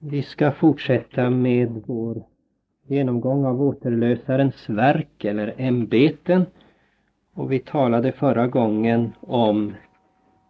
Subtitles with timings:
[0.00, 2.22] Vi ska fortsätta med vår
[2.86, 6.46] genomgång av återlösarens verk eller ämbeten.
[7.34, 9.74] Och vi talade förra gången om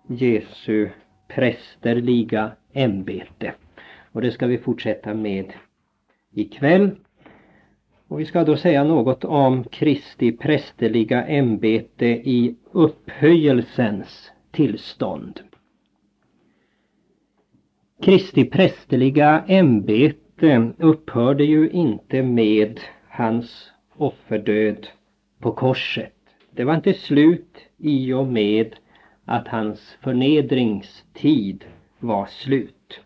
[0.06, 0.88] Jesu
[1.28, 3.52] prästerliga ämbete.
[4.12, 5.52] Och det ska vi fortsätta med
[6.32, 6.90] ikväll.
[8.08, 15.40] Och vi ska då säga något om Kristi prästerliga ämbete i upphöjelsens tillstånd.
[18.02, 24.86] Kristi prästerliga ämbete upphörde ju inte med hans offerdöd
[25.40, 26.12] på korset.
[26.50, 28.76] Det var inte slut i och med
[29.24, 31.64] att hans förnedringstid
[31.98, 33.00] var slut.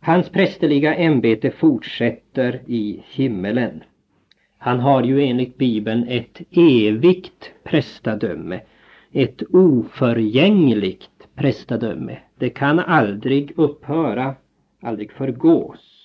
[0.00, 3.82] Hans prästerliga ämbete fortsätter i himmelen.
[4.58, 8.60] Han har ju enligt Bibeln ett evigt prästadöme,
[9.12, 12.18] ett oförgängligt prästadöme.
[12.38, 14.34] Det kan aldrig upphöra,
[14.82, 16.00] aldrig förgås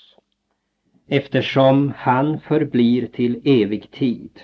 [1.08, 4.42] eftersom han förblir till evig tid.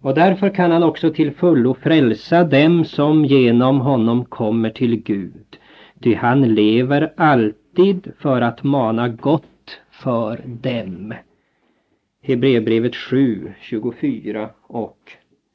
[0.00, 5.58] Och därför kan han också till fullo frälsa dem som genom honom kommer till Gud.
[6.00, 11.14] Ty han lever alltid för att mana gott för dem.
[12.22, 14.98] Hebreerbrevet 7, 24 och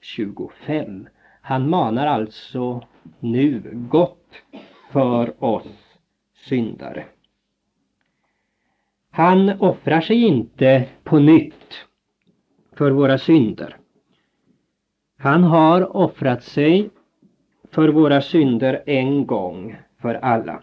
[0.02, 1.08] 25.
[1.42, 2.84] Han manar alltså
[3.20, 4.19] nu gott
[4.91, 5.97] för oss
[6.35, 7.05] syndare.
[9.11, 11.85] Han offrar sig inte på nytt
[12.73, 13.77] för våra synder.
[15.17, 16.89] Han har offrat sig
[17.72, 20.61] för våra synder en gång för alla.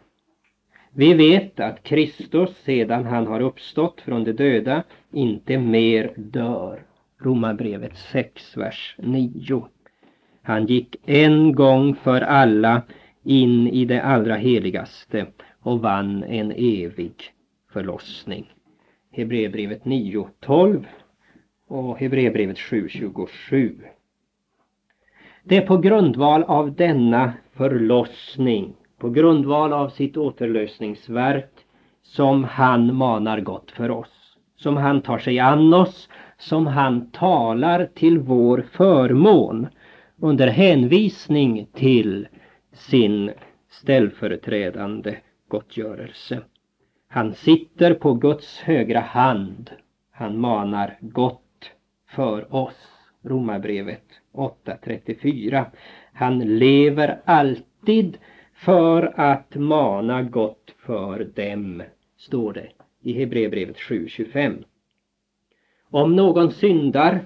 [0.93, 6.83] Vi vet att Kristus sedan han har uppstått från de döda inte mer dör.
[7.19, 9.67] Romarbrevet 6, vers 9.
[10.43, 12.83] Han gick en gång för alla
[13.27, 15.27] in i det allra heligaste
[15.61, 17.15] och vann en evig
[17.73, 18.53] förlossning.
[19.13, 20.85] Hebreerbrevet 9.12
[21.69, 23.75] och Hebreerbrevet 7.27
[25.45, 31.51] Det är på grundval av denna förlossning, på grundval av sitt återlösningsverk
[32.03, 36.09] som han manar gott för oss, som han tar sig an oss,
[36.39, 39.67] som han talar till vår förmån
[40.21, 42.29] under hänvisning till
[42.77, 43.31] sin
[43.69, 45.17] ställföreträdande
[45.49, 46.41] gottgörelse.
[47.09, 49.71] Han sitter på Guds högra hand.
[50.11, 51.71] Han manar gott
[52.09, 52.93] för oss.
[53.23, 55.65] Romarbrevet 8.34.
[56.13, 58.19] Han lever alltid
[58.55, 61.83] för att mana gott för dem,
[62.17, 62.69] står det
[63.03, 64.65] i Hebreerbrevet 7.25.
[65.91, 67.21] Om någon syndar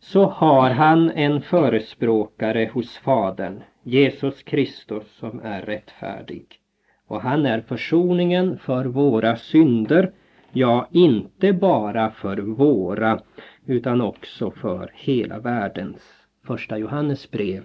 [0.00, 6.60] så har han en förespråkare hos Fadern, Jesus Kristus som är rättfärdig.
[7.06, 10.12] Och han är försoningen för våra synder,
[10.52, 13.20] ja inte bara för våra
[13.66, 16.02] utan också för hela världens.
[16.46, 17.64] Första Johannes brev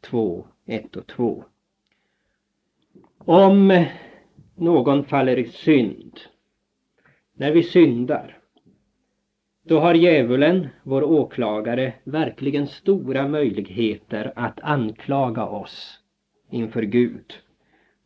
[0.00, 1.44] 2, 1 och 2.
[3.18, 3.84] Om
[4.56, 6.20] någon faller i synd,
[7.32, 8.37] när vi syndar,
[9.68, 16.00] då har djävulen, vår åklagare, verkligen stora möjligheter att anklaga oss
[16.50, 17.34] inför Gud.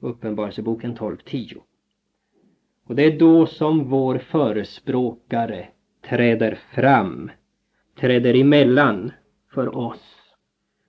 [0.01, 1.57] Uppenbarelseboken 12.10.
[2.87, 5.69] Och det är då som vår förespråkare
[6.09, 7.31] träder fram,
[8.01, 9.13] träder emellan
[9.55, 10.35] för oss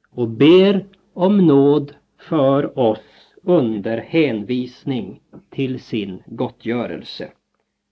[0.10, 7.32] och ber om nåd för oss under hänvisning till sin gottgörelse.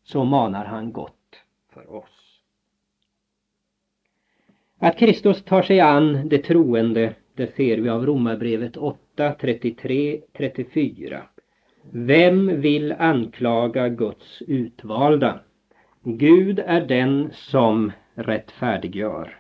[0.04, 1.36] Så manar han gott
[1.74, 2.21] för oss.
[4.84, 11.24] Att Kristus tar sig an det troende, det ser vi av Romarbrevet 8, 33, 34.
[11.92, 15.40] Vem vill anklaga Guds utvalda?
[16.04, 19.38] Gud är den som rättfärdiggör.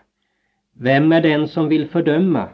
[0.73, 2.49] Vem är den som vill fördöma?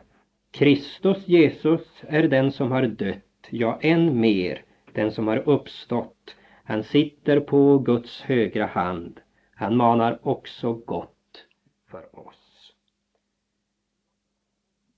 [0.51, 4.61] Kristus Jesus är den som har dött, ja än mer,
[4.93, 6.35] den som har uppstått.
[6.63, 9.19] Han sitter på Guds högra hand.
[9.55, 11.45] Han manar också gott
[11.91, 12.36] för oss.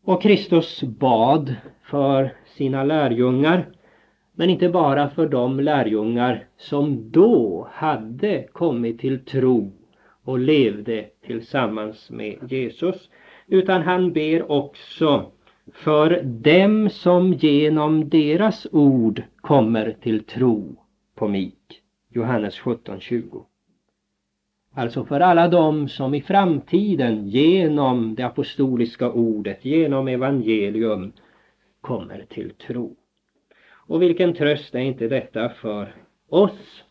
[0.09, 3.69] Och Kristus bad för sina lärjungar
[4.35, 9.71] men inte bara för de lärjungar som då hade kommit till tro
[10.23, 13.09] och levde tillsammans med Jesus.
[13.47, 15.31] Utan han ber också
[15.73, 20.75] för dem som genom deras ord kommer till tro
[21.15, 21.55] på mig.
[22.13, 23.43] Johannes 17.20.
[24.73, 31.11] Alltså för alla dem som i framtiden genom det apostoliska ordet, genom evangelium
[31.81, 32.95] kommer till tro.
[33.71, 35.95] Och vilken tröst är inte detta för
[36.29, 36.83] oss?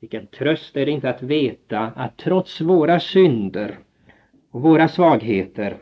[0.00, 3.78] Vilken tröst är det inte att veta att trots våra synder
[4.50, 5.76] och våra svagheter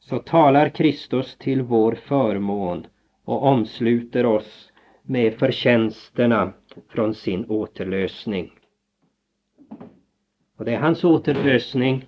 [0.00, 2.86] så talar Kristus till vår förmån
[3.24, 4.72] och omsluter oss
[5.02, 6.52] med förtjänsterna
[6.88, 8.50] från sin återlösning.
[10.60, 12.06] Och det är hans återlösning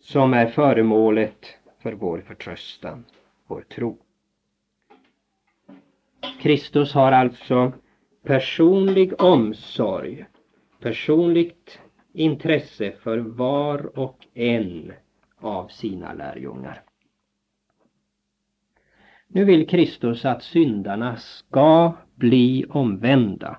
[0.00, 1.46] som är föremålet
[1.82, 3.04] för vår förtröstan,
[3.46, 3.98] vår tro.
[6.40, 7.72] Kristus har alltså
[8.24, 10.26] personlig omsorg,
[10.80, 11.78] personligt
[12.12, 14.92] intresse för var och en
[15.40, 16.82] av sina lärjungar.
[19.28, 23.58] Nu vill Kristus att syndarna ska bli omvända.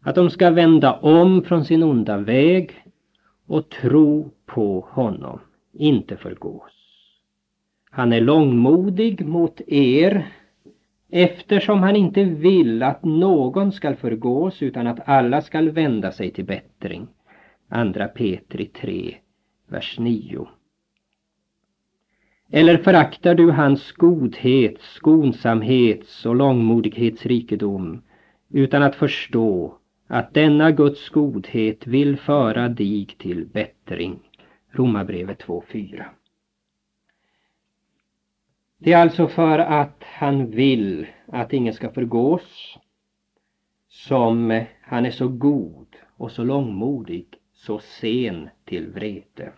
[0.00, 2.82] Att de ska vända om från sin onda väg
[3.52, 5.40] och tro på honom,
[5.72, 6.72] inte förgås.
[7.90, 10.26] Han är långmodig mot er
[11.10, 16.44] eftersom han inte vill att någon skall förgås utan att alla skall vända sig till
[16.44, 17.08] bättring.
[17.68, 19.14] Andra Petri 3,
[19.68, 20.48] vers 9.
[22.50, 28.02] Eller föraktar du hans godhet, skonsamhets och långmodighetsrikedom
[28.50, 29.78] utan att förstå
[30.12, 34.18] att denna Guds godhet vill föra dig till bättring?
[34.70, 36.04] Romarbrevet 2.4
[38.78, 42.78] Det är alltså för att han vill att ingen ska förgås
[43.88, 49.52] som han är så god och så långmodig, så sen till vrede.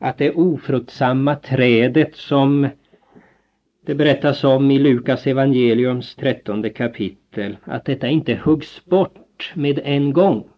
[0.00, 2.68] att det ofruktsamma trädet som
[3.86, 10.12] det berättas om i Lukas evangeliums trettonde kapitel, att detta inte huggs bort med en
[10.12, 10.48] gång.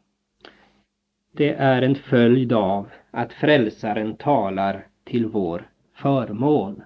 [1.36, 6.82] Det är en följd av att frälsaren talar till vår förmån.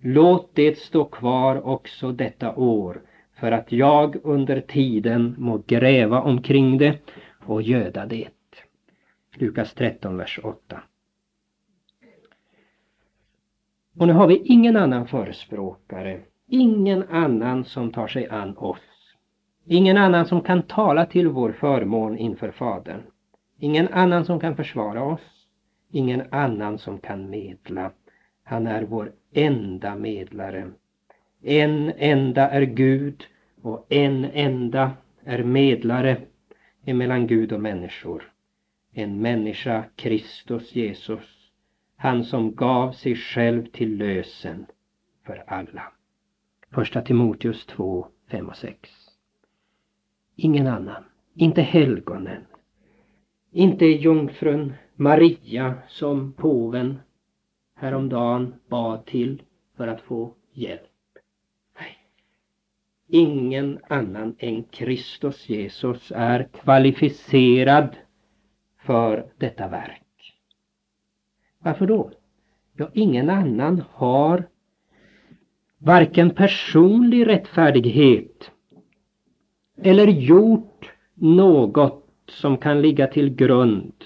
[0.00, 3.00] Låt det stå kvar också detta år
[3.40, 6.98] för att jag under tiden må gräva omkring det
[7.46, 8.28] och göda det.
[9.34, 10.82] Lukas 13, vers 8.
[13.98, 19.14] Och nu har vi ingen annan förespråkare, ingen annan som tar sig an oss.
[19.66, 23.02] Ingen annan som kan tala till vår förmån inför Fadern.
[23.58, 25.46] Ingen annan som kan försvara oss.
[25.90, 27.90] Ingen annan som kan medla.
[28.44, 30.70] Han är vår enda medlare.
[31.42, 33.24] En enda är Gud
[33.62, 34.90] och en enda
[35.24, 36.16] är medlare
[36.84, 38.32] emellan Gud och människor.
[38.92, 41.37] En människa, Kristus Jesus
[42.00, 44.66] han som gav sig själv till lösen
[45.26, 45.92] för alla.
[46.70, 48.90] Första Timoteus 2, 5 och 6.
[50.36, 51.04] Ingen annan,
[51.34, 52.46] inte helgonen,
[53.50, 57.00] inte jungfrun Maria som påven
[57.74, 59.42] häromdagen bad till
[59.76, 60.90] för att få hjälp.
[61.80, 61.98] Nej.
[63.06, 67.96] Ingen annan än Kristus Jesus är kvalificerad
[68.78, 70.07] för detta verk.
[71.68, 72.10] Varför då?
[72.76, 74.48] Ja, ingen annan har
[75.78, 78.50] varken personlig rättfärdighet
[79.76, 84.04] eller gjort något som kan ligga till grund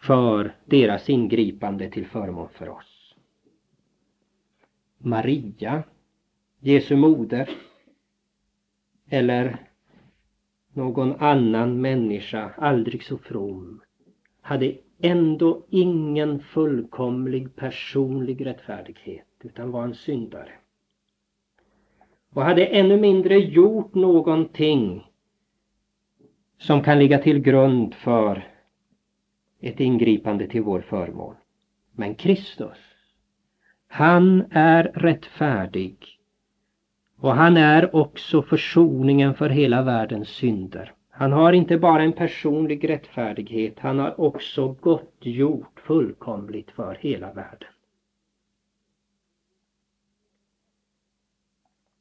[0.00, 3.14] för deras ingripande till förmån för oss.
[4.98, 5.82] Maria,
[6.60, 7.50] Jesu moder,
[9.10, 9.56] eller
[10.72, 13.82] någon annan människa, aldrig så from,
[14.40, 20.52] hade ändå ingen fullkomlig personlig rättfärdighet utan var en syndare.
[22.32, 25.06] Och hade ännu mindre gjort någonting
[26.58, 28.48] som kan ligga till grund för
[29.60, 31.34] ett ingripande till vår förmån.
[31.92, 32.78] Men Kristus,
[33.88, 35.96] han är rättfärdig
[37.16, 40.94] och han är också försoningen för hela världens synder.
[41.10, 47.68] Han har inte bara en personlig rättfärdighet, han har också gottgjort fullkomligt för hela världen.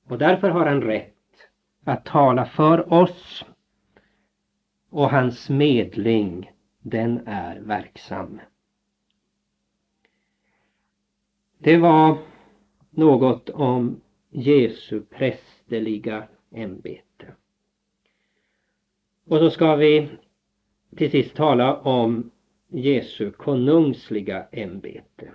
[0.08, 1.14] Och därför har han rätt
[1.84, 3.46] att tala för oss
[4.90, 8.40] och hans medling, den är verksam.
[11.58, 12.18] Det var
[12.90, 17.36] något om Jesu prästerliga ämbete.
[19.30, 20.10] Och så ska vi
[20.96, 22.32] till sist tala om
[22.68, 25.32] Jesu konungsliga ämbete.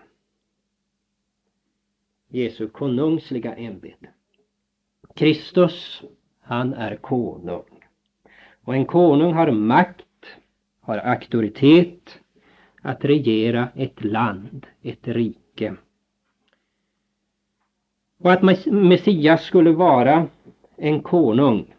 [2.28, 4.08] Jesu konungsliga ämbete.
[5.14, 6.02] Kristus,
[6.40, 7.84] han är konung.
[8.64, 10.26] Och en konung har makt,
[10.80, 12.18] har auktoritet
[12.82, 15.74] att regera ett land, ett rike.
[18.18, 20.26] Och att Messias skulle vara
[20.76, 21.73] en konung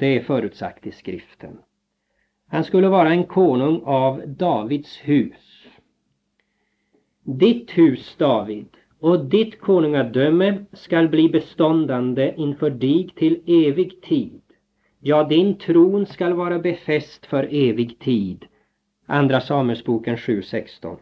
[0.00, 1.58] det är förutsagt i skriften.
[2.48, 5.66] Han skulle vara en konung av Davids hus.
[7.22, 8.66] Ditt hus, David,
[9.00, 14.42] och ditt konungadöme skall bli beståndande inför dig till evig tid.
[15.00, 18.44] Ja, din tron skall vara befäst för evig tid.
[19.06, 20.96] Andra Samuelsboken 7.16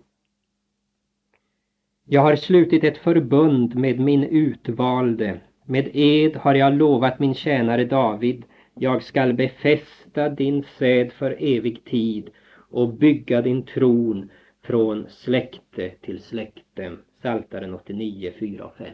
[2.05, 5.41] Jag har slutit ett förbund med min utvalde.
[5.65, 8.45] Med ed har jag lovat min tjänare David.
[8.81, 12.31] Jag skall befästa din säd för evig tid
[12.71, 14.31] och bygga din tron
[14.63, 16.97] från släkte till släkte.
[17.21, 18.87] Psaltaren 89, 4 och 5.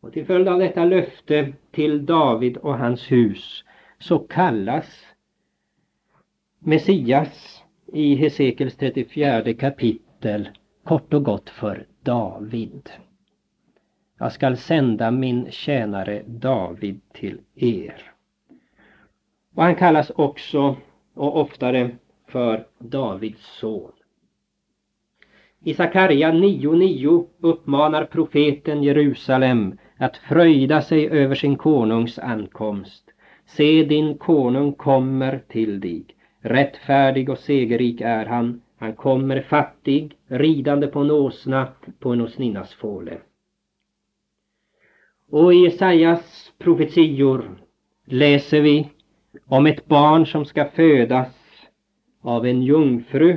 [0.00, 3.64] Och till följd av detta löfte till David och hans hus
[3.98, 5.06] så kallas
[6.58, 10.48] Messias i Hesekels 34 kapitel
[10.84, 12.90] kort och gott för David.
[14.18, 18.15] Jag skall sända min tjänare David till er.
[19.56, 20.76] Och han kallas också
[21.14, 21.90] och oftare
[22.28, 23.92] för Davids son.
[25.64, 33.04] I Sakarja 9.9 uppmanar profeten Jerusalem att fröjda sig över sin konungs ankomst.
[33.46, 36.04] Se din konung kommer till dig.
[36.40, 38.62] Rättfärdig och segerrik är han.
[38.78, 43.18] Han kommer fattig, ridande på en åsna, på en åsninnas fåle.
[45.30, 47.58] Och i Jesajas profetior
[48.04, 48.88] läser vi
[49.44, 51.34] om ett barn som ska födas
[52.20, 53.36] av en jungfru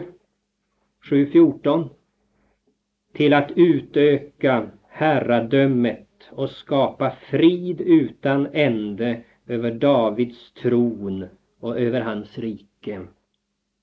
[1.09, 1.89] 7.14
[3.13, 11.25] till att utöka herradömet och skapa frid utan ände över Davids tron
[11.59, 13.01] och över hans rike.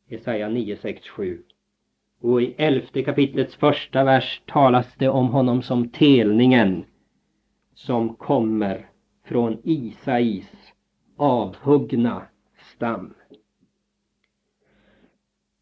[0.08, 1.42] Jesaja 9, 6, 7.
[2.20, 6.84] Och i elfte kapitlets första vers talas det om honom som telningen
[7.74, 8.86] som kommer
[9.24, 10.46] från Isais
[11.16, 12.22] avhuggna
[12.74, 13.14] stam.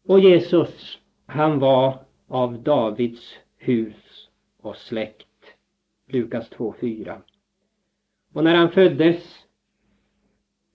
[0.07, 4.29] Och Jesus, han var av Davids hus
[4.61, 5.27] och släkt.
[6.07, 7.21] Lukas 2.4.
[8.33, 9.45] Och när han föddes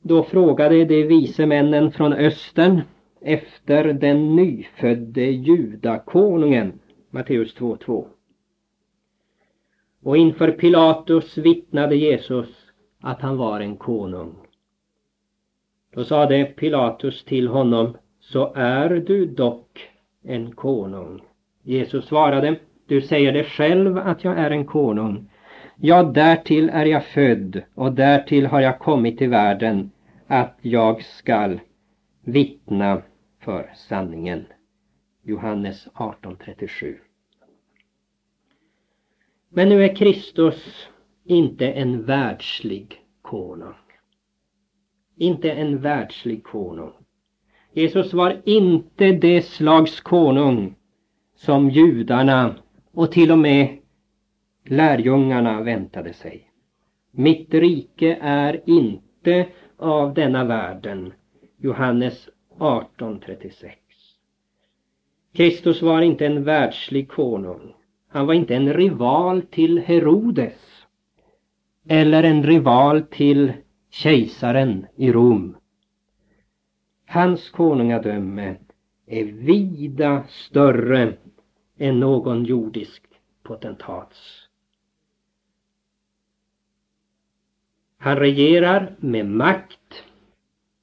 [0.03, 2.81] då frågade de vise männen från östern
[3.21, 6.81] efter den nyfödde judakonungen.
[7.11, 8.07] Matteus 2.2.
[10.03, 12.49] Och inför Pilatus vittnade Jesus
[13.01, 14.35] att han var en konung.
[15.95, 19.91] Då sade Pilatus till honom, så är du dock
[20.23, 21.21] en konung.
[21.63, 22.57] Jesus svarade,
[22.87, 25.31] du säger det själv att jag är en konung.
[25.77, 29.91] Ja, därtill är jag född och därtill har jag kommit till världen
[30.27, 31.61] att jag skall
[32.25, 33.03] vittna
[33.41, 34.47] för sanningen.
[35.23, 36.97] Johannes 18.37
[39.49, 40.89] Men nu är Kristus
[41.25, 43.75] inte en världslig konung.
[45.21, 46.93] Inte en världslig konung.
[47.73, 50.75] Jesus var inte det slags konung
[51.37, 52.55] som judarna
[52.93, 53.79] och till och med
[54.65, 56.51] lärjungarna väntade sig.
[57.11, 59.47] Mitt rike är inte
[59.77, 61.13] av denna världen.
[61.59, 63.71] Johannes 18.36
[65.33, 67.75] Kristus var inte en världslig konung.
[68.09, 70.87] Han var inte en rival till Herodes
[71.89, 73.53] eller en rival till
[73.91, 75.57] kejsaren i Rom.
[77.07, 78.57] Hans konungadöme
[79.07, 81.17] är vida större
[81.79, 83.03] än någon jordisk
[83.43, 84.49] potentats.
[87.99, 90.05] Han regerar med makt,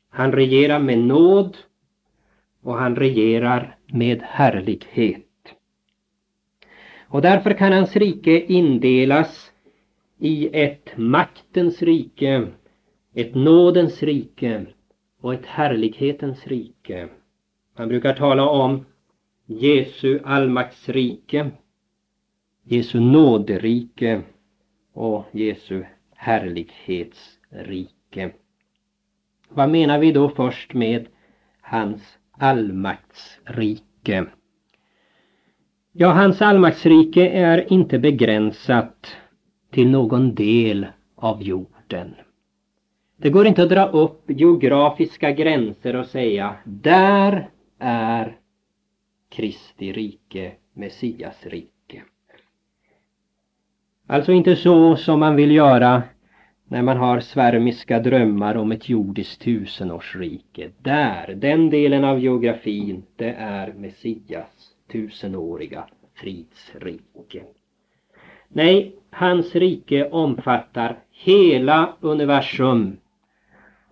[0.10, 1.58] han regerar med nåd
[2.62, 5.24] och han regerar med härlighet.
[7.08, 9.52] Och därför kan hans rike indelas
[10.18, 12.48] i ett maktens rike,
[13.18, 14.66] ett nådens rike
[15.22, 17.10] och ett härlighetens rike.
[17.78, 18.86] Man brukar tala om
[19.46, 21.52] Jesu allmaktsrike,
[22.64, 24.22] Jesu nåderike
[24.94, 25.84] och Jesu
[26.16, 28.32] härlighetsrike.
[29.50, 31.08] Vad menar vi då först med
[31.62, 34.26] hans allmaktsrike?
[35.92, 39.18] Ja, hans allmaktsrike är inte begränsat
[39.72, 42.16] till någon del av jorden.
[43.20, 48.38] Det går inte att dra upp geografiska gränser och säga där är
[49.30, 52.04] Kristi rike, Messias rike.
[54.08, 56.04] Alltså inte så som man vill göra
[56.68, 60.70] när man har svärmiska drömmar om ett jordiskt tusenårsrike.
[60.82, 67.44] Där, den delen av geografin, det är Messias tusenåriga fridsrike.
[68.48, 72.98] Nej, hans rike omfattar hela universum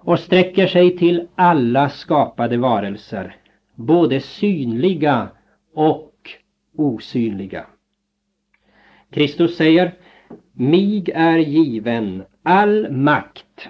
[0.05, 3.35] och sträcker sig till alla skapade varelser,
[3.75, 5.29] både synliga
[5.73, 6.13] och
[6.77, 7.67] osynliga.
[9.09, 9.93] Kristus säger
[10.53, 13.69] Mig är given all makt,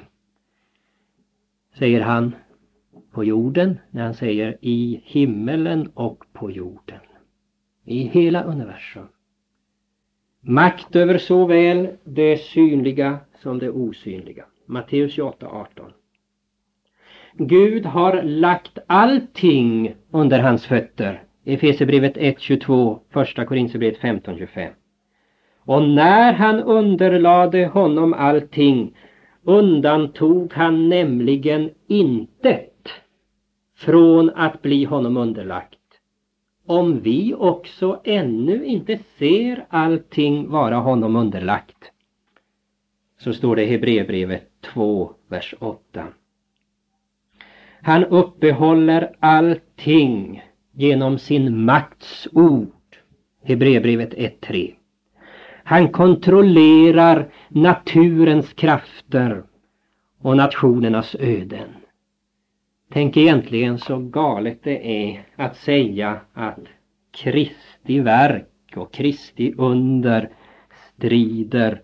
[1.77, 2.35] säger han
[3.11, 6.99] på jorden, när han säger i himmelen och på jorden.
[7.85, 9.07] I hela universum.
[10.41, 14.45] Makt över såväl det synliga som det osynliga.
[14.65, 15.91] Matteus 28, 18.
[17.37, 21.23] Gud har lagt allting under hans fötter.
[21.45, 24.69] Efesierbrevet 1.22, första Korinthierbrevet 15.25.
[25.59, 28.97] Och när han underlade honom allting
[29.43, 32.89] undantog han nämligen intet
[33.77, 35.79] från att bli honom underlagt.
[36.65, 41.91] Om vi också ännu inte ser allting vara honom underlagt.
[43.19, 46.07] Så står det i Hebreerbrevet 2, vers 8.
[47.85, 52.97] Han uppehåller allting genom sin makts ord.
[53.43, 54.73] Hebreerbrevet 1.3.
[55.63, 59.43] Han kontrollerar naturens krafter
[60.21, 61.69] och nationernas öden.
[62.91, 66.59] Tänk egentligen så galet det är att säga att
[67.11, 70.29] Kristi verk och Kristi under
[70.95, 71.81] strider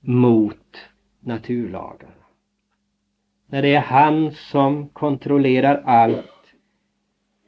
[0.00, 0.76] mot
[1.20, 2.12] naturlagarna.
[3.50, 6.54] När det är han som kontrollerar allt,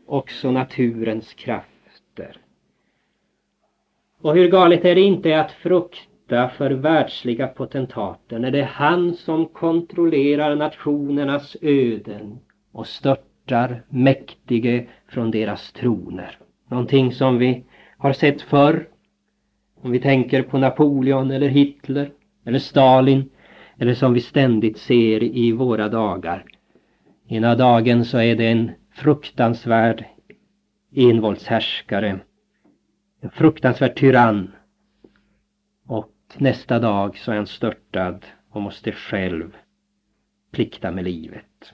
[0.07, 2.37] också naturens krafter.
[4.21, 9.15] Och hur galet är det inte att frukta för världsliga potentater när det är han
[9.15, 12.39] som kontrollerar nationernas öden
[12.73, 16.39] och störtar mäktige från deras troner.
[16.69, 17.65] Någonting som vi
[17.99, 18.89] har sett förr.
[19.83, 22.11] Om vi tänker på Napoleon eller Hitler
[22.45, 23.31] eller Stalin
[23.81, 26.45] eller som vi ständigt ser i våra dagar.
[27.29, 30.05] Ena dagen så är det en fruktansvärd
[30.95, 32.21] envåldshärskare,
[33.21, 34.51] en fruktansvärd tyrann
[35.87, 39.57] och nästa dag så är han störtad och måste själv
[40.53, 41.73] plikta med livet.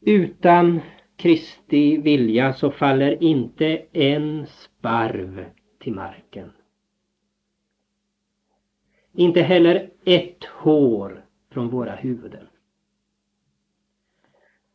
[0.00, 0.80] Utan
[1.16, 5.44] Kristi vilja så faller inte en sparv
[5.80, 6.52] till marken.
[9.16, 12.46] Inte heller ett hår från våra huvuden.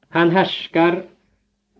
[0.09, 1.05] Han härskar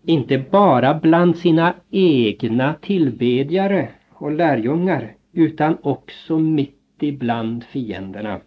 [0.02, 8.40] inte bara bland sina egna tillbedjare och lärjungar utan också mitt ibland fienderna.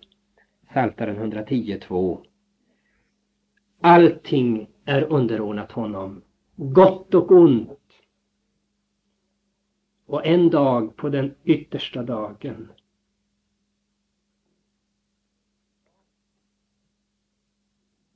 [0.69, 2.19] Psaltaren 110.2
[3.81, 6.21] Allting är underordnat honom,
[6.55, 7.79] gott och ont.
[10.05, 12.69] Och en dag på den yttersta dagen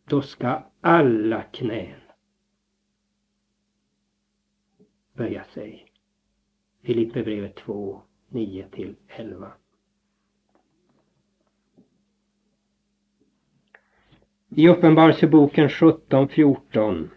[0.10, 2.00] då ska alla knän
[5.14, 5.86] böja sig.
[6.82, 9.52] Filipperbrevet 2, 9 till 11.
[14.50, 17.10] I Uppenbarelseboken 17.14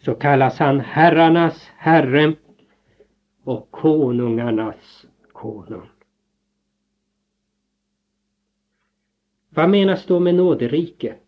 [0.00, 2.34] så kallas han herrarnas herre
[3.44, 5.88] och konungarnas konung.
[9.50, 11.20] Vad menas då med nåderiket?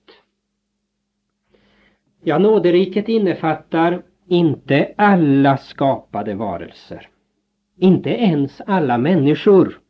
[2.22, 7.08] Ja, nåderiket innefattar inte alla skapade varelser.
[7.76, 9.80] Inte ens alla människor.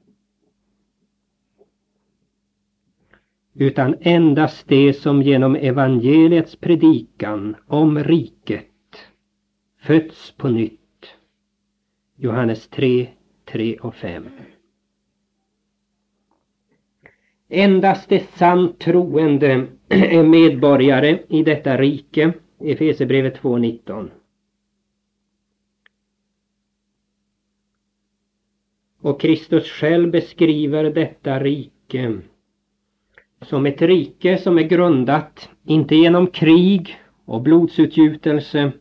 [3.54, 8.66] Utan endast det som genom evangeliets predikan om riket
[9.80, 10.78] fötts på nytt.
[12.16, 13.08] Johannes 3,
[13.44, 14.28] 3 och 5.
[17.54, 22.32] Endast de sant troende är medborgare i detta rike.
[22.60, 24.10] Efesierbrevet 2.19.
[29.00, 32.20] Och Kristus själv beskriver detta rike
[33.42, 38.72] som ett rike som är grundat inte genom krig och blodsutgjutelse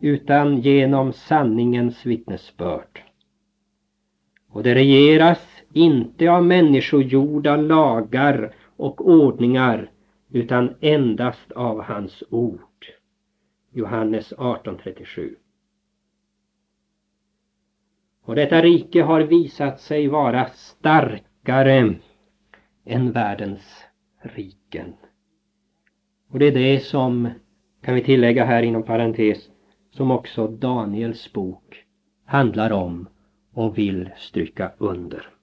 [0.00, 3.02] utan genom sanningens vittnesbörd.
[4.50, 9.90] Och det regeras inte av människogjorda lagar och ordningar
[10.30, 12.86] utan endast av hans ord.
[13.72, 15.34] Johannes 18.37
[18.22, 21.94] Och detta rike har visat sig vara starkare
[22.84, 23.84] än världens
[24.18, 24.94] riken.
[26.30, 27.30] Och det är det som,
[27.82, 29.50] kan vi tillägga här inom parentes,
[29.90, 31.84] som också Daniels bok
[32.24, 33.08] handlar om
[33.52, 35.35] och vill stryka under.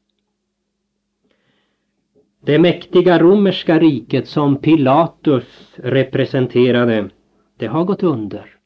[2.45, 7.10] Det mäktiga romerska riket som Pilatus representerade,
[7.58, 8.58] det har gått under.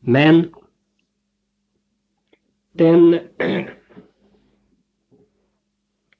[0.00, 0.54] Men
[2.72, 3.20] den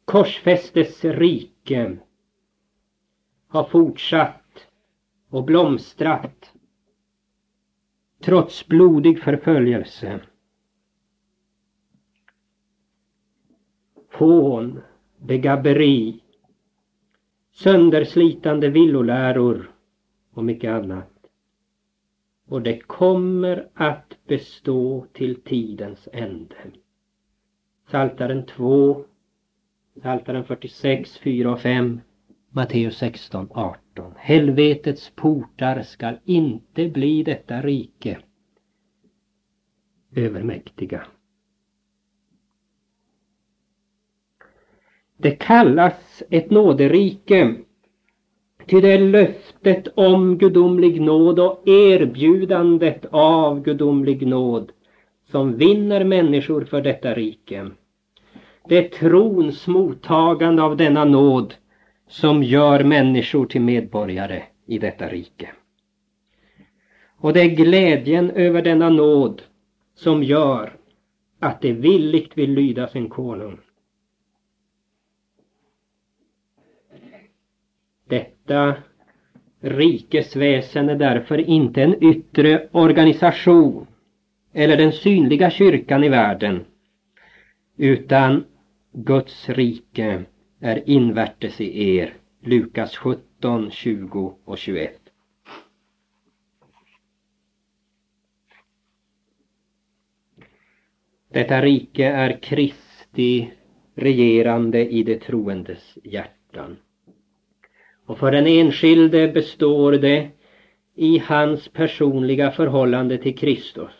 [0.04, 1.98] korsfästes rike
[3.48, 4.66] har fortsatt
[5.28, 6.52] och blomstrat
[8.24, 10.20] trots blodig förföljelse.
[14.12, 14.80] Hån,
[15.18, 16.22] begaberi
[17.58, 19.70] sönderslitande villoläror
[20.30, 21.12] och mycket annat.
[22.48, 26.56] Och det kommer att bestå till tidens ände.
[27.90, 29.04] Saltaren 2,
[30.02, 32.00] Saltaren 46, 4 och 5,
[32.50, 34.12] Matteus 16, 18.
[34.16, 38.18] Helvetets portar skall inte bli detta rike
[40.14, 41.06] övermäktiga.
[45.20, 47.54] Det kallas ett nåderike.
[48.66, 54.72] Ty det är löftet om gudomlig nåd och erbjudandet av gudomlig nåd
[55.30, 57.70] som vinner människor för detta rike.
[58.68, 61.54] Det är trons mottagande av denna nåd
[62.08, 65.48] som gör människor till medborgare i detta rike.
[67.20, 69.42] Och det är glädjen över denna nåd
[69.94, 70.76] som gör
[71.40, 73.58] att de villigt vill lyda sin konung.
[78.08, 78.74] Detta
[79.60, 83.86] rikesväsen är därför inte en yttre organisation
[84.52, 86.64] eller den synliga kyrkan i världen
[87.76, 88.44] utan
[88.92, 90.24] Guds rike
[90.60, 92.14] är invärtes i er.
[92.40, 95.00] Lukas 17, 20 och 21.
[101.28, 103.50] Detta rike är Kristi
[103.94, 106.76] regerande i de troendes hjärtan.
[108.08, 110.28] Och för den enskilde består det
[110.94, 113.92] i hans personliga förhållande till Kristus,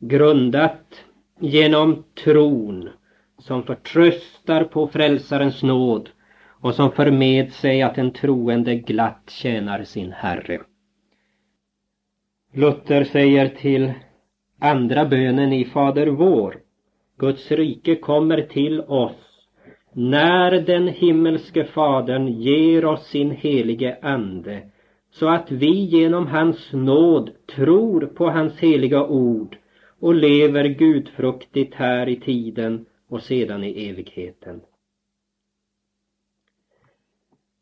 [0.00, 1.04] grundat
[1.40, 2.90] genom tron
[3.38, 6.08] som förtröstar på frälsarens nåd
[6.60, 10.60] och som för med sig att en troende glatt tjänar sin Herre.
[12.54, 13.92] Luther säger till
[14.60, 16.56] andra bönen i Fader vår,
[17.18, 19.27] Guds rike kommer till oss
[20.00, 24.62] när den himmelske Fadern ger oss sin helige Ande
[25.10, 29.56] så att vi genom hans nåd tror på hans heliga ord
[30.00, 34.60] och lever gudfruktigt här i tiden och sedan i evigheten.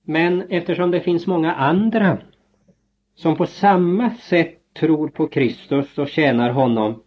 [0.04, 2.18] Men eftersom det finns många andra
[3.14, 7.02] som på samma sätt tror på Kristus och tjänar honom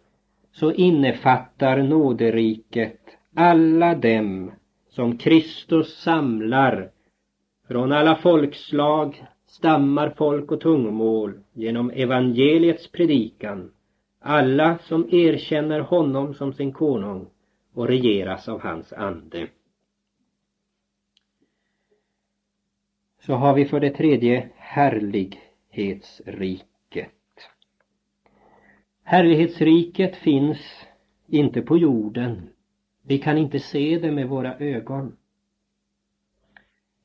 [0.52, 3.00] så innefattar nåderiket
[3.34, 4.50] alla dem
[4.90, 6.90] som Kristus samlar
[7.68, 13.72] från alla folkslag, stammar, folk och tungomål genom evangeliets predikan,
[14.20, 17.26] alla som erkänner honom som sin konung
[17.74, 19.48] och regeras av hans ande.
[23.26, 27.10] Så har vi för det tredje härlighetsriket.
[29.02, 30.58] Härlighetsriket finns
[31.26, 32.48] inte på jorden.
[33.10, 35.16] Vi kan inte se det med våra ögon.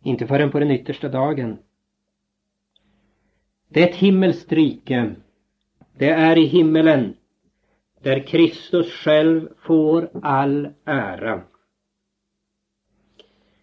[0.04, 1.58] Inte förrän på den yttersta dagen.
[3.68, 5.16] Det är ett himmelskt rike.
[5.98, 7.14] Det är i himmelen
[8.02, 11.44] där Kristus själv får all ära.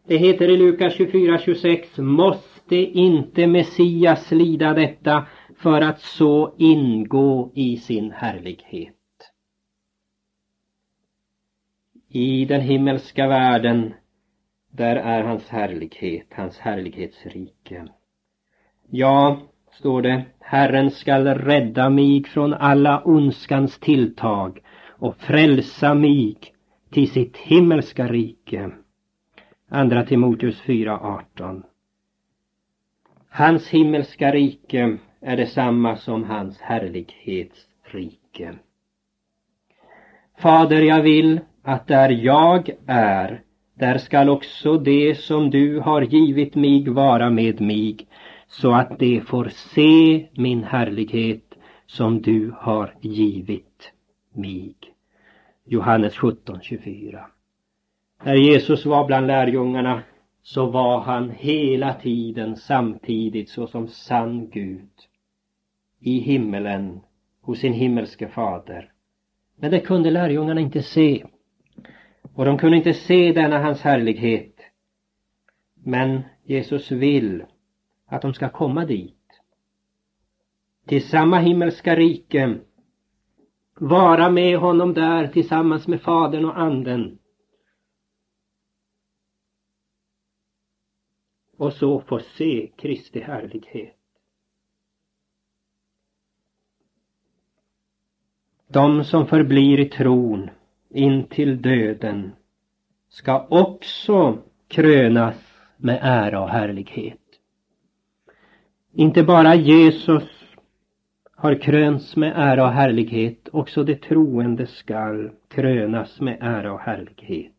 [0.06, 5.26] Det heter i Lukas 24.26 Måste inte Messias lida detta
[5.56, 9.01] för att så ingå i sin härlighet?
[12.14, 13.94] I den himmelska världen
[14.70, 17.88] där är hans härlighet, hans härlighetsrike.
[18.90, 19.40] Ja,
[19.72, 26.36] står det, Herren skall rädda mig från alla ondskans tilltag och frälsa mig
[26.90, 28.70] till sitt himmelska rike.
[29.68, 31.62] Andra Timoteus 4.18
[33.28, 38.54] Hans himmelska rike är detsamma som hans härlighetsrike.
[40.38, 43.42] Fader, jag vill att där jag är,
[43.74, 47.96] där skall också det som du har givit mig vara med mig
[48.46, 51.54] så att de får se min härlighet
[51.86, 53.92] som du har givit
[54.32, 54.74] mig.
[55.64, 57.24] Johannes 17.24
[58.24, 60.02] När Jesus var bland lärjungarna
[60.42, 64.90] så var han hela tiden samtidigt såsom sann Gud
[66.00, 67.00] i himmelen
[67.42, 68.92] hos sin himmelske fader.
[69.56, 71.24] Men det kunde lärjungarna inte se.
[72.34, 74.60] Och de kunde inte se denna hans härlighet
[75.74, 77.44] Men Jesus vill
[78.06, 79.18] att de ska komma dit.
[80.86, 82.58] Till samma himmelska rike.
[83.74, 87.18] Vara med honom där tillsammans med Fadern och Anden.
[91.56, 93.96] Och så få se Kristi härlighet.
[98.68, 100.50] De som förblir i tron
[100.94, 102.32] in till döden
[103.08, 105.36] ska också krönas
[105.76, 107.18] med ära och härlighet.
[108.92, 110.28] Inte bara Jesus
[111.36, 117.52] har krönts med ära och härlighet, också de troende skall krönas med ära och härlighet.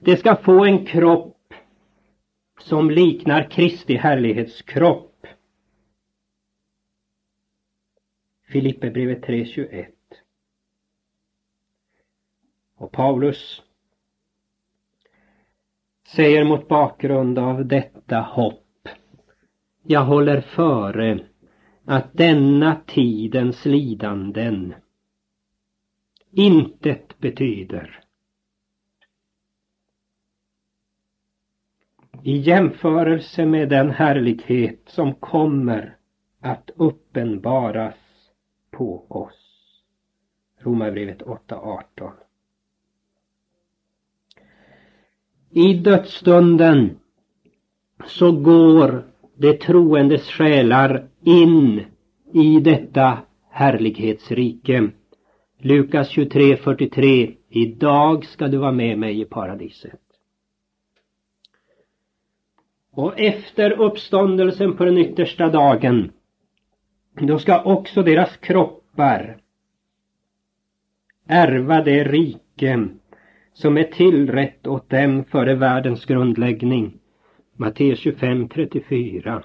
[0.00, 1.54] De ska få en kropp
[2.60, 5.26] som liknar Kristi härlighetskropp.
[8.48, 9.86] Filipperbrevet 3.21
[12.80, 13.62] och Paulus
[16.06, 18.88] säger mot bakgrund av detta hopp
[19.82, 21.26] Jag håller före
[21.84, 24.74] att denna tidens lidanden
[26.30, 28.04] intet betyder
[32.22, 35.96] i jämförelse med den härlighet som kommer
[36.40, 37.94] att uppenbaras
[38.70, 39.82] på oss.
[40.58, 42.12] Romarbrevet 8.18
[45.52, 46.98] I dödsstunden
[48.06, 49.04] så går
[49.36, 51.84] de troendes själar in
[52.32, 53.18] i detta
[53.50, 54.90] härlighetsrike.
[55.58, 60.00] Lukas 23.43 Idag ska du vara med mig i paradiset.
[62.92, 66.12] Och efter uppståndelsen på den yttersta dagen
[67.20, 69.40] då ska också deras kroppar
[71.26, 72.88] ärva det rike
[73.52, 76.98] som är tillrätt åt dem före världens grundläggning.
[77.56, 79.42] Matteus 25, 34.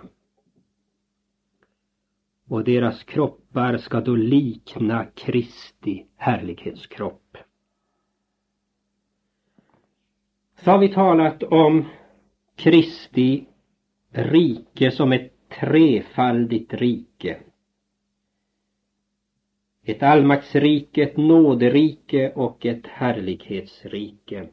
[2.47, 7.37] Och deras kroppar ska då likna Kristi härlighetskropp.
[10.55, 11.85] Så har vi talat om
[12.55, 13.45] Kristi
[14.11, 17.37] rike som ett trefaldigt rike.
[19.85, 24.47] Ett allmaktsrike, ett nåderike och ett härlighetsrike.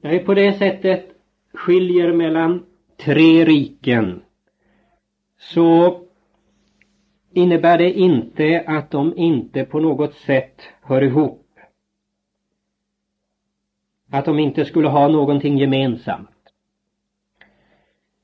[0.00, 1.06] När vi på det sättet
[1.54, 4.22] skiljer mellan tre riken
[5.38, 6.00] så
[7.32, 11.46] innebär det inte att de inte på något sätt hör ihop.
[14.10, 16.30] Att de inte skulle ha någonting gemensamt.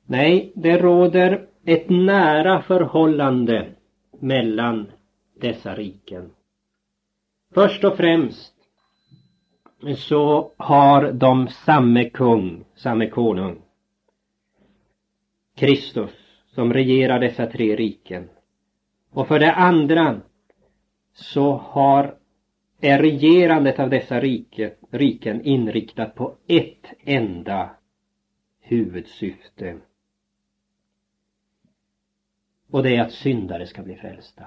[0.06, 3.66] Nej, det råder ett nära förhållande
[4.20, 4.86] mellan
[5.42, 6.30] dessa riken.
[7.54, 8.54] Först och främst
[9.96, 13.62] så har de samme kung, samme konung,
[15.54, 16.10] Kristus,
[16.46, 18.28] som regerar dessa tre riken.
[19.10, 20.20] Och för det andra
[21.12, 22.16] så har,
[22.80, 27.70] är regerandet av dessa rike, riken inriktat på ett enda
[28.60, 29.78] huvudsyfte.
[32.70, 34.44] Och det är att syndare ska bli frälsta.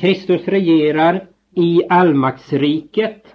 [0.00, 3.34] Kristus regerar i allmaktsriket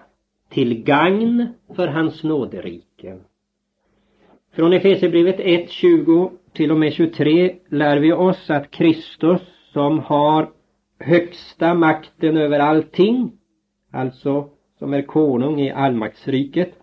[0.49, 3.17] till gagn för hans nåderike.
[4.55, 9.41] Från Efesierbrevet 1, 20 till och med 23 lär vi oss att Kristus
[9.73, 10.49] som har
[10.99, 13.31] högsta makten över allting,
[13.91, 14.49] alltså
[14.79, 16.73] som är konung i allmaktsriket,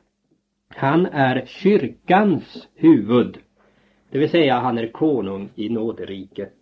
[0.68, 3.38] han är kyrkans huvud.
[4.10, 6.52] Det vill säga han är konung i nåderiket.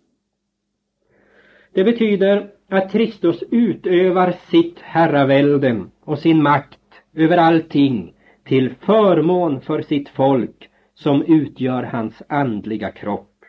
[1.73, 6.79] Det betyder att Kristus utövar sitt herravälde och sin makt
[7.13, 13.45] över allting till förmån för sitt folk som utgör hans andliga kropp.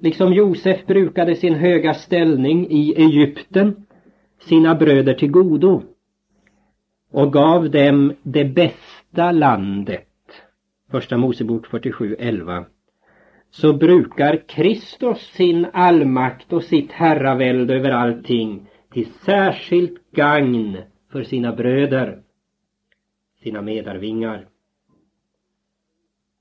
[0.00, 3.86] Liksom Josef brukade sin höga ställning i Egypten
[4.40, 5.82] sina bröder till godo
[7.10, 10.08] och gav dem det bästa landet.
[10.90, 12.64] Första Mosebok 47.11
[13.54, 20.76] så brukar Kristus sin allmakt och sitt herravälde över allting till särskilt gagn
[21.12, 22.22] för sina bröder,
[23.42, 24.48] sina medarvingar.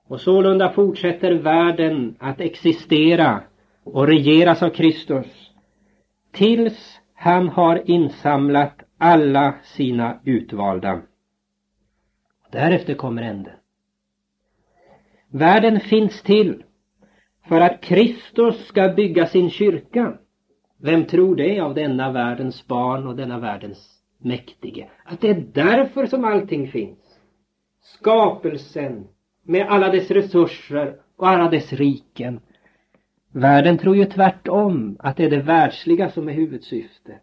[0.07, 3.41] Och sålunda fortsätter världen att existera
[3.83, 5.51] och regeras av Kristus
[6.31, 11.01] tills han har insamlat alla sina utvalda.
[12.51, 13.53] Därefter kommer änden.
[15.29, 16.63] Världen finns till
[17.47, 20.17] för att Kristus ska bygga sin kyrka.
[20.77, 24.89] Vem tror det av denna världens barn och denna världens mäktige?
[25.03, 26.99] Att det är därför som allting finns.
[27.81, 29.07] skapelsen
[29.43, 32.39] med alla dess resurser och alla dess riken.
[33.31, 37.19] Världen tror ju tvärtom att det är det världsliga som är huvudsyfte.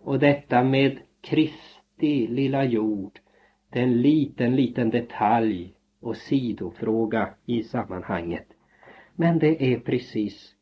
[0.00, 3.18] Och detta med Kristi lilla jord,
[3.72, 8.46] det är en liten, liten detalj och sidofråga i sammanhanget.
[9.16, 10.54] Men det är precis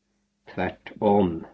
[0.54, 1.46] tvärtom.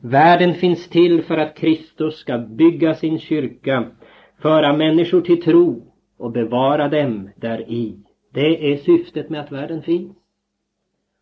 [0.00, 3.90] Världen finns till för att Kristus ska bygga sin kyrka,
[4.38, 8.02] föra människor till tro och bevara dem där i.
[8.32, 10.16] Det är syftet med att världen finns.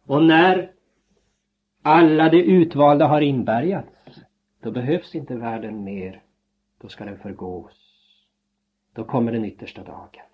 [0.06, 0.70] Och när
[1.82, 4.20] alla de utvalda har inbärgats,
[4.62, 6.22] då behövs inte världen mer.
[6.80, 7.72] Då ska den förgås.
[8.92, 10.24] Då kommer den yttersta dagen.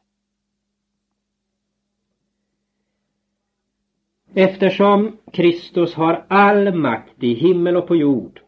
[4.34, 8.40] Eftersom Kristus har all makt i himmel och på jord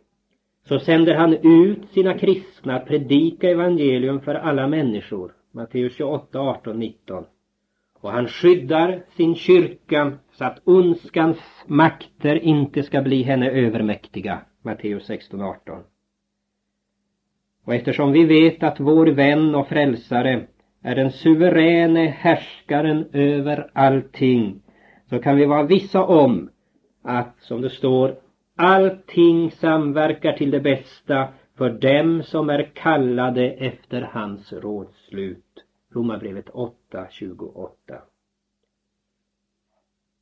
[0.64, 5.32] så sänder han ut sina kristna att predika evangelium för alla människor.
[5.52, 7.24] Matteus 28, 18, 19.
[8.00, 14.38] Och han skyddar sin kyrka så att ondskans makter inte ska bli henne övermäktiga.
[14.62, 15.78] Matteus 16, 18.
[17.64, 20.46] Och eftersom vi vet att vår vän och frälsare
[20.82, 24.62] är den suveräne härskaren över allting
[25.12, 26.50] så kan vi vara vissa om
[27.02, 28.16] att, som det står,
[28.56, 35.64] allting samverkar till det bästa för dem som är kallade efter hans rådslut.
[35.94, 37.70] Romarbrevet 8.28.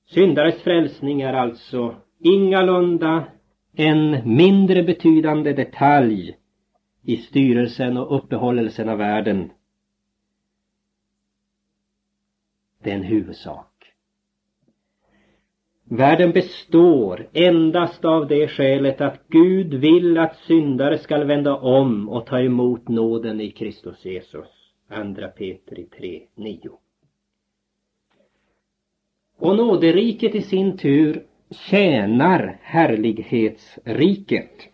[0.07, 3.24] Syndares frälsning är alltså ingalunda
[3.72, 6.38] en mindre betydande detalj
[7.03, 9.50] i styrelsen och uppehållelsen av världen.
[12.83, 13.69] Det är en huvudsak.
[15.92, 22.26] Världen består endast av det skälet att Gud vill att syndare skall vända om och
[22.26, 24.46] ta emot nåden i Kristus Jesus.
[24.88, 26.59] Andra Petri 3, 9.
[29.38, 34.68] Och nåderiket i sin tur tjänar härlighetsriket.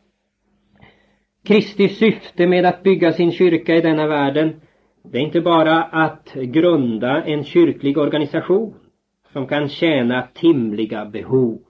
[1.44, 4.60] Kristi syfte med att bygga sin kyrka i denna världen,
[5.02, 8.74] det är inte bara att grunda en kyrklig organisation
[9.36, 11.62] som kan tjäna timliga behov.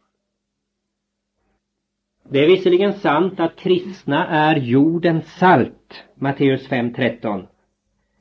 [2.30, 7.46] Det är visserligen sant att kristna är jordens salt, Matteus 5.13.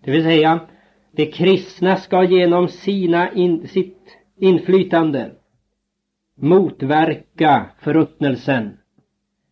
[0.03, 0.60] Det vill säga,
[1.12, 5.31] de kristna ska genom sina in, sitt inflytande
[6.36, 8.77] motverka förruttnelsen,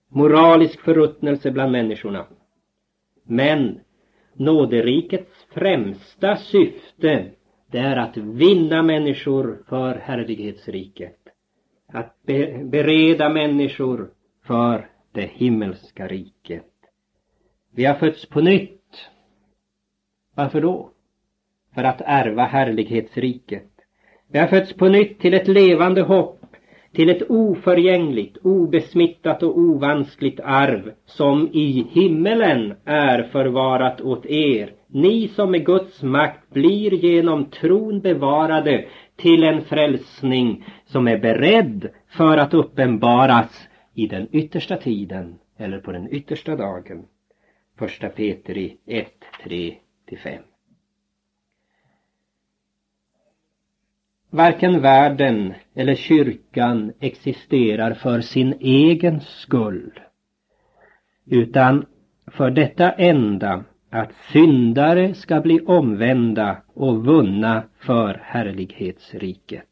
[0.10, 2.26] moralisk förruttnelse bland människorna.
[3.24, 3.80] Men
[4.34, 7.32] nåderikets främsta syfte
[7.74, 11.18] det är att vinna människor för härlighetsriket.
[11.88, 14.10] Att be bereda människor
[14.44, 16.72] för det himmelska riket.
[17.72, 19.10] Vi har fötts på nytt.
[20.36, 20.90] Varför då?
[21.76, 23.72] För att ärva härlighetsriket.
[24.28, 26.43] Vi har fötts på nytt till ett levande hopp,
[26.94, 35.28] till ett oförgängligt, obesmittat och ovanskligt arv som i himmelen är förvarat åt er ni
[35.28, 42.38] som med Guds makt blir genom tron bevarade till en frälsning som är beredd för
[42.38, 47.06] att uppenbaras i den yttersta tiden eller på den yttersta dagen.
[47.80, 49.08] Första Petri 1,
[49.44, 50.53] 3-5.
[54.34, 60.00] Varken världen eller kyrkan existerar för sin egen skull
[61.26, 61.86] utan
[62.28, 69.68] för detta enda att syndare ska bli omvända och vunna för härlighetsriket.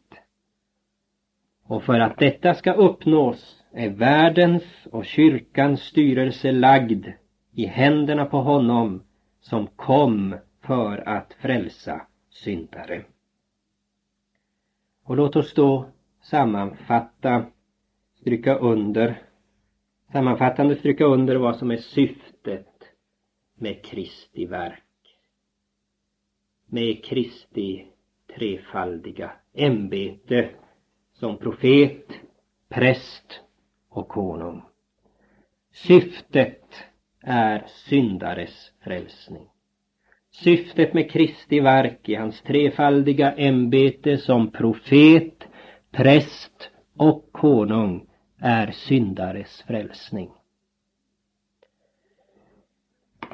[1.68, 7.08] Och för att detta ska uppnås är världens och kyrkans styrelse lagd
[7.56, 9.04] i händerna på honom
[9.40, 13.04] som kom för att frälsa syndare.
[15.04, 15.90] Och låt oss då
[16.22, 17.46] sammanfatta,
[18.20, 19.22] stryka under,
[20.12, 22.84] sammanfattande stryka under vad som är syftet
[23.56, 24.84] med Kristi verk.
[26.66, 27.88] Med Kristi
[28.36, 30.50] trefaldiga ämbete
[31.14, 32.08] som profet,
[32.70, 33.42] präst
[33.90, 34.62] och konung.
[35.72, 36.76] Syftet
[37.22, 39.51] är syndares frälsning.
[40.44, 45.44] Syftet med Kristi verk i hans trefaldiga ämbete som profet,
[45.92, 48.06] präst och konung
[48.40, 50.30] är syndares frälsning.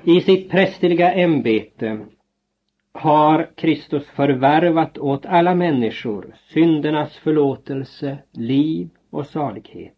[0.04, 2.06] I sitt prästerliga ämbete
[2.92, 9.94] har Kristus förvärvat åt alla människor syndernas förlåtelse, liv och salighet.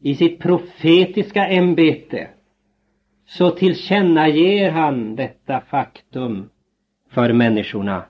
[0.00, 2.28] I sitt profetiska ämbete
[3.26, 6.50] så tillkännager han detta faktum
[7.10, 8.04] för människorna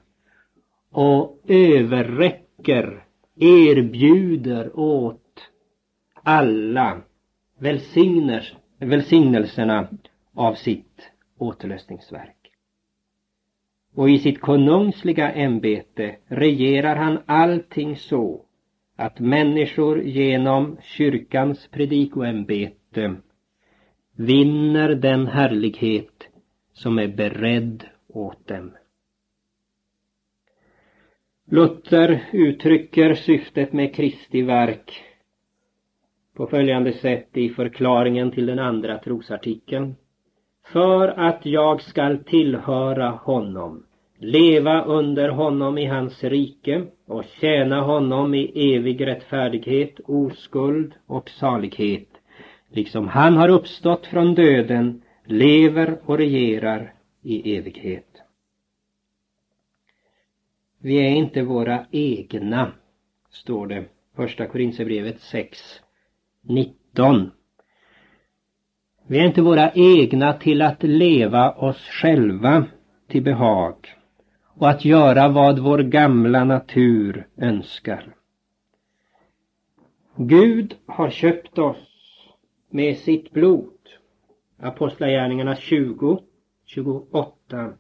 [0.91, 3.05] och överräcker,
[3.37, 5.51] erbjuder åt
[6.23, 7.01] alla
[8.79, 9.89] välsignelserna
[10.35, 12.37] av sitt återlösningsverk.
[13.95, 18.41] Och i sitt konungsliga ämbete regerar han allting så
[18.97, 23.17] att människor genom kyrkans predikoämbete
[24.17, 26.29] vinner den härlighet
[26.73, 28.71] som är beredd åt dem.
[31.51, 35.03] Luther uttrycker syftet med Kristi verk
[36.35, 39.95] på följande sätt i förklaringen till den andra trosartikeln.
[40.73, 43.87] För att jag skall tillhöra honom,
[44.19, 52.12] leva under honom i hans rike och tjäna honom i evig rättfärdighet, oskuld och salighet,
[52.73, 58.07] liksom han har uppstått från döden, lever och regerar i evighet.
[60.79, 62.73] Vi är inte våra egna,
[63.31, 63.85] står det,
[64.17, 65.59] första Korinthierbrevet 6,
[66.43, 67.31] 19.
[69.07, 72.65] Vi är inte våra egna till att leva oss själva
[73.09, 73.75] till behag
[74.55, 78.15] och att göra vad vår gamla natur önskar.
[80.17, 81.92] Gud har köpt oss
[82.73, 83.79] med sitt blod.
[84.59, 86.23] Apostlagärningarna 20,
[86.65, 87.73] 28,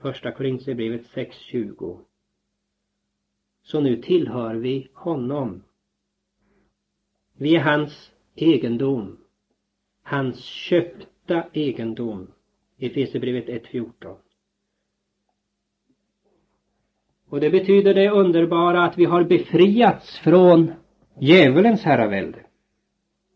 [0.00, 2.00] första Korinthierbrevet 6, 20.
[3.62, 5.62] Så nu tillhör vi honom.
[7.36, 9.16] Vi är hans egendom.
[10.02, 12.32] Hans köpta egendom.
[12.78, 14.16] Efesierbrevet 1.14.
[17.28, 20.72] Och det betyder det underbara att vi har befriats från
[21.20, 22.38] djävulens herravälde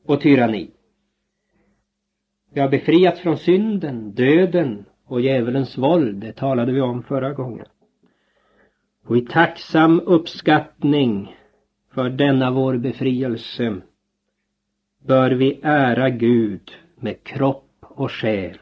[0.07, 0.71] och tyranni.
[2.55, 6.17] Vi har befriats från synden, döden och djävulens våld.
[6.17, 7.67] Det talade vi om förra gången.
[9.07, 11.37] Och i tacksam uppskattning
[11.95, 13.81] för denna vår befrielse
[15.07, 18.59] bör vi ära Gud med kropp och själ.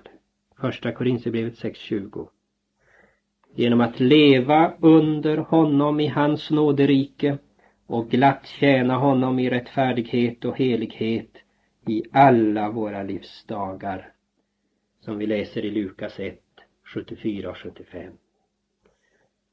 [0.60, 2.28] Första Korinthierbrevet 6.20
[3.54, 7.38] genom att leva under honom i hans nåderike
[7.86, 11.29] och glatt tjäna honom i rättfärdighet och helighet
[11.90, 14.12] i alla våra livsdagar.
[15.00, 16.38] Som vi läser i Lukas 1,
[16.94, 18.12] 74 och 75.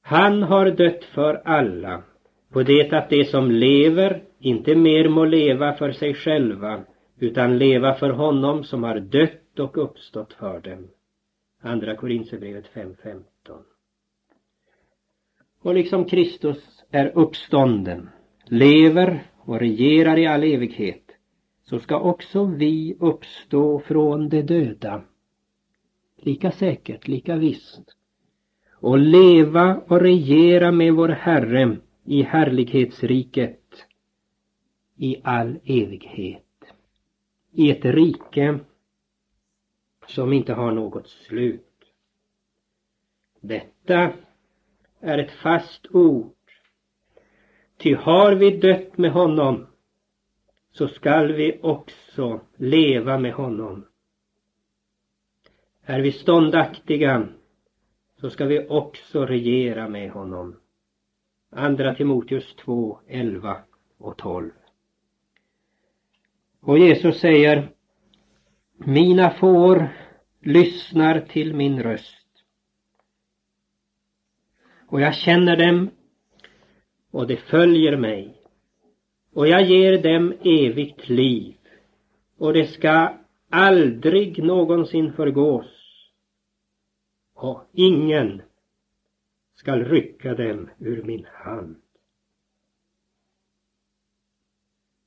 [0.02, 2.04] Han har dött för alla,
[2.50, 6.84] på det att de som lever inte mer må leva för sig själva,
[7.20, 10.88] utan leva för honom som har dött och uppstått för dem.
[11.62, 13.24] Andra Korinthierbrevet 5.15.
[15.62, 18.10] Och liksom Kristus är uppstånden,
[18.46, 21.07] lever och regerar i all evighet,
[21.70, 25.04] så ska också vi uppstå från de döda.
[26.16, 27.96] Lika säkert, lika visst.
[28.72, 33.86] Och leva och regera med vår Herre i härlighetsriket
[34.96, 36.44] i all evighet.
[37.52, 38.60] I ett rike
[40.08, 41.64] som inte har något slut.
[43.42, 44.14] Detta
[45.00, 46.34] är ett fast ord.
[47.78, 49.68] Ty har vi dött med honom
[50.78, 53.86] så skall vi också leva med honom.
[55.84, 57.28] Är vi ståndaktiga
[58.22, 60.60] så ska vi också regera med honom.
[61.52, 63.58] Andra Timoteus 2, 11
[63.98, 64.52] och 12.
[66.60, 67.70] Och Jesus säger
[68.74, 69.90] Mina får
[70.42, 72.44] lyssnar till min röst
[74.88, 75.90] och jag känner dem
[77.12, 78.37] och de följer mig
[79.38, 81.58] och jag ger dem evigt liv
[82.38, 83.18] och det ska
[83.50, 85.66] aldrig någonsin förgås
[87.34, 88.42] och ingen
[89.56, 91.82] skall rycka dem ur min hand.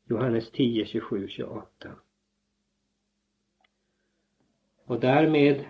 [0.08, 1.66] Johannes 10, 27, 28.
[4.84, 5.64] Och därmed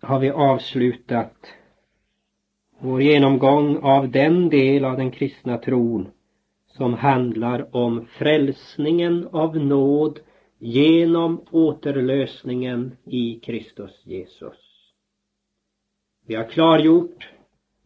[0.00, 1.46] har vi avslutat
[2.78, 6.12] vår genomgång av den del av den kristna tron
[6.78, 10.20] som handlar om frälsningen av nåd
[10.58, 14.56] genom återlösningen i Kristus Jesus.
[16.26, 17.28] Vi har klargjort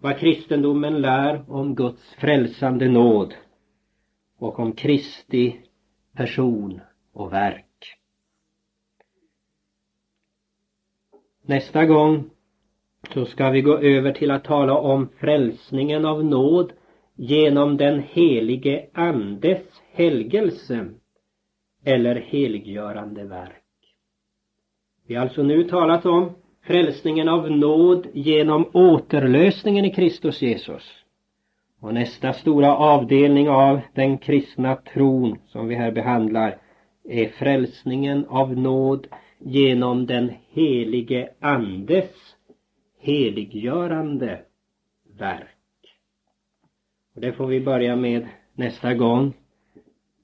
[0.00, 3.34] vad kristendomen lär om Guds frälsande nåd
[4.38, 5.60] och om Kristi
[6.16, 6.80] person
[7.12, 7.96] och verk.
[11.42, 12.30] Nästa gång
[13.14, 16.72] så ska vi gå över till att tala om frälsningen av nåd
[17.16, 20.88] genom den helige Andes helgelse
[21.84, 23.62] eller heliggörande verk.
[25.06, 26.30] Vi har alltså nu talat om
[26.62, 31.04] frälsningen av nåd genom återlösningen i Kristus Jesus.
[31.80, 36.58] Och nästa stora avdelning av den kristna tron som vi här behandlar
[37.04, 39.06] är frälsningen av nåd
[39.38, 42.36] genom den helige Andes
[42.98, 44.40] heliggörande
[45.18, 45.61] verk.
[47.14, 49.34] Och det får vi börja med nästa gång.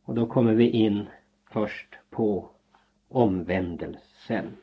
[0.04, 1.06] Och då kommer vi in
[1.50, 2.50] först på
[3.08, 4.56] omvändelsen.